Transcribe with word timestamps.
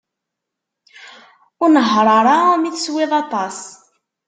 Ur 1.61 1.69
nehher 1.71 2.07
ara 2.19 2.37
mi 2.61 2.69
teswiḍ 2.75 3.11
aṭas. 3.21 3.57